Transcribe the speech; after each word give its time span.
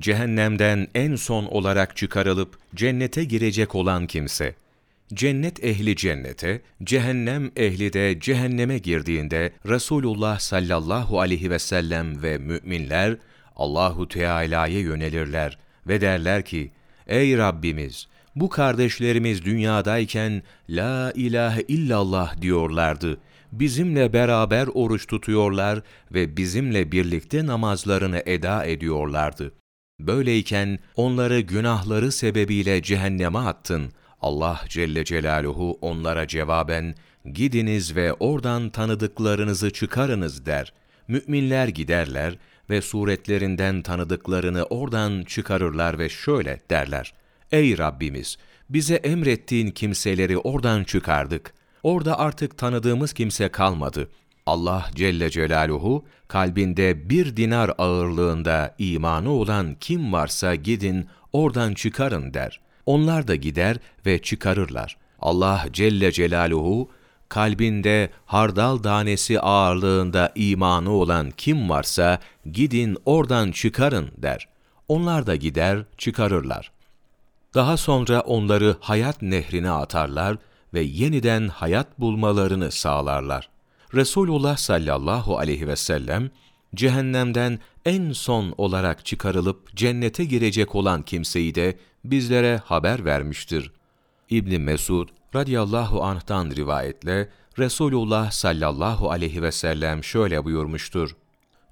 cehennemden 0.00 0.88
en 0.94 1.16
son 1.16 1.44
olarak 1.44 1.96
çıkarılıp 1.96 2.58
cennete 2.74 3.24
girecek 3.24 3.74
olan 3.74 4.06
kimse. 4.06 4.54
Cennet 5.14 5.64
ehli 5.64 5.96
cennete, 5.96 6.60
cehennem 6.84 7.50
ehli 7.56 7.92
de 7.92 8.20
cehenneme 8.20 8.78
girdiğinde 8.78 9.52
Resulullah 9.68 10.38
sallallahu 10.38 11.20
aleyhi 11.20 11.50
ve 11.50 11.58
sellem 11.58 12.22
ve 12.22 12.38
müminler 12.38 13.16
Allahu 13.56 14.08
Teala'ya 14.08 14.80
yönelirler 14.80 15.58
ve 15.86 16.00
derler 16.00 16.44
ki: 16.44 16.70
Ey 17.06 17.38
Rabbimiz, 17.38 18.08
bu 18.36 18.48
kardeşlerimiz 18.48 19.44
dünyadayken 19.44 20.42
la 20.68 21.12
ilahe 21.14 21.62
illallah 21.62 22.40
diyorlardı. 22.40 23.20
Bizimle 23.52 24.12
beraber 24.12 24.68
oruç 24.74 25.06
tutuyorlar 25.06 25.82
ve 26.12 26.36
bizimle 26.36 26.92
birlikte 26.92 27.46
namazlarını 27.46 28.22
eda 28.26 28.64
ediyorlardı. 28.64 29.59
Böyleyken 30.06 30.78
onları 30.96 31.40
günahları 31.40 32.12
sebebiyle 32.12 32.82
cehenneme 32.82 33.38
attın. 33.38 33.92
Allah 34.20 34.60
Celle 34.68 35.04
Celaluhu 35.04 35.78
onlara 35.80 36.26
cevaben, 36.26 36.94
gidiniz 37.32 37.96
ve 37.96 38.12
oradan 38.12 38.70
tanıdıklarınızı 38.70 39.70
çıkarınız 39.70 40.46
der. 40.46 40.72
Müminler 41.08 41.68
giderler 41.68 42.38
ve 42.70 42.82
suretlerinden 42.82 43.82
tanıdıklarını 43.82 44.64
oradan 44.64 45.22
çıkarırlar 45.22 45.98
ve 45.98 46.08
şöyle 46.08 46.60
derler. 46.70 47.14
Ey 47.52 47.78
Rabbimiz! 47.78 48.36
Bize 48.70 48.94
emrettiğin 48.94 49.70
kimseleri 49.70 50.38
oradan 50.38 50.84
çıkardık. 50.84 51.54
Orada 51.82 52.18
artık 52.18 52.58
tanıdığımız 52.58 53.12
kimse 53.12 53.48
kalmadı. 53.48 54.08
Allah 54.50 54.86
Celle 54.94 55.30
Celaluhu, 55.30 56.04
kalbinde 56.28 57.10
bir 57.10 57.36
dinar 57.36 57.70
ağırlığında 57.78 58.74
imanı 58.78 59.30
olan 59.30 59.76
kim 59.80 60.12
varsa 60.12 60.54
gidin, 60.54 61.08
oradan 61.32 61.74
çıkarın 61.74 62.34
der. 62.34 62.60
Onlar 62.86 63.28
da 63.28 63.34
gider 63.34 63.76
ve 64.06 64.22
çıkarırlar. 64.22 64.96
Allah 65.20 65.66
Celle 65.72 66.12
Celaluhu, 66.12 66.90
kalbinde 67.28 68.10
hardal 68.26 68.76
tanesi 68.76 69.40
ağırlığında 69.40 70.32
imanı 70.34 70.90
olan 70.90 71.30
kim 71.30 71.70
varsa 71.70 72.18
gidin 72.52 72.96
oradan 73.04 73.50
çıkarın 73.52 74.10
der. 74.16 74.48
Onlar 74.88 75.26
da 75.26 75.36
gider 75.36 75.84
çıkarırlar. 75.98 76.72
Daha 77.54 77.76
sonra 77.76 78.20
onları 78.20 78.76
hayat 78.80 79.22
nehrine 79.22 79.70
atarlar 79.70 80.36
ve 80.74 80.80
yeniden 80.80 81.48
hayat 81.48 82.00
bulmalarını 82.00 82.70
sağlarlar. 82.70 83.48
Resulullah 83.94 84.56
sallallahu 84.56 85.38
aleyhi 85.38 85.68
ve 85.68 85.76
sellem, 85.76 86.30
cehennemden 86.74 87.58
en 87.84 88.12
son 88.12 88.54
olarak 88.58 89.06
çıkarılıp 89.06 89.76
cennete 89.76 90.24
girecek 90.24 90.74
olan 90.74 91.02
kimseyi 91.02 91.54
de 91.54 91.78
bizlere 92.04 92.56
haber 92.56 93.04
vermiştir. 93.04 93.72
İbni 94.30 94.58
Mesud 94.58 95.08
radıyallahu 95.34 96.02
anh'tan 96.02 96.50
rivayetle 96.50 97.28
Resulullah 97.58 98.30
sallallahu 98.30 99.10
aleyhi 99.10 99.42
ve 99.42 99.52
sellem 99.52 100.04
şöyle 100.04 100.44
buyurmuştur. 100.44 101.16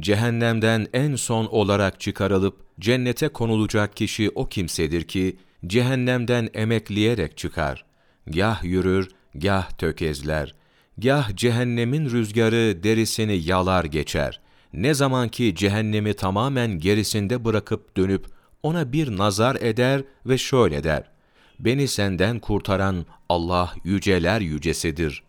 Cehennemden 0.00 0.86
en 0.92 1.16
son 1.16 1.46
olarak 1.46 2.00
çıkarılıp 2.00 2.56
cennete 2.80 3.28
konulacak 3.28 3.96
kişi 3.96 4.30
o 4.34 4.48
kimsedir 4.48 5.02
ki 5.02 5.36
cehennemden 5.66 6.48
emekleyerek 6.54 7.36
çıkar. 7.36 7.84
Gah 8.26 8.64
yürür, 8.64 9.10
gah 9.34 9.70
tökezler. 9.70 10.54
Gah 10.98 11.36
cehennemin 11.36 12.10
rüzgarı 12.10 12.82
derisini 12.82 13.36
yalar 13.36 13.84
geçer. 13.84 14.40
Ne 14.72 14.94
zaman 14.94 15.28
ki 15.28 15.54
cehennemi 15.54 16.14
tamamen 16.14 16.78
gerisinde 16.78 17.44
bırakıp 17.44 17.96
dönüp 17.96 18.26
ona 18.62 18.92
bir 18.92 19.16
nazar 19.16 19.56
eder 19.56 20.02
ve 20.26 20.38
şöyle 20.38 20.84
der. 20.84 21.10
Beni 21.58 21.88
senden 21.88 22.38
kurtaran 22.38 23.06
Allah 23.28 23.74
yüceler 23.84 24.40
yücesidir. 24.40 25.22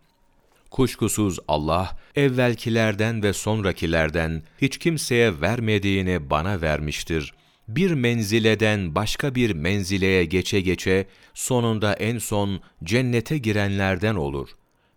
Kuşkusuz 0.71 1.39
Allah, 1.48 1.98
evvelkilerden 2.15 3.23
ve 3.23 3.33
sonrakilerden 3.33 4.43
hiç 4.61 4.77
kimseye 4.77 5.42
vermediğini 5.42 6.30
bana 6.30 6.61
vermiştir. 6.61 7.33
Bir 7.67 7.92
menzileden 7.92 8.95
başka 8.95 9.36
bir 9.36 9.54
menzileye 9.54 10.25
geçe 10.25 10.61
geçe, 10.61 11.08
sonunda 11.33 11.93
en 11.93 12.17
son 12.17 12.59
cennete 12.83 13.37
girenlerden 13.37 14.15
olur. 14.15 14.49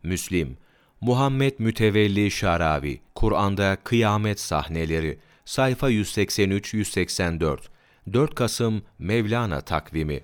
Müslim, 0.03 0.57
Muhammed 1.01 1.53
Mütevelli 1.59 2.31
Şaravi, 2.31 3.01
Kur'an'da 3.15 3.77
Kıyamet 3.85 4.41
Sahneleri, 4.41 5.19
sayfa 5.45 5.91
183-184, 5.91 7.59
4 8.13 8.35
Kasım 8.35 8.83
Mevlana 8.99 9.61
takvimi 9.61 10.21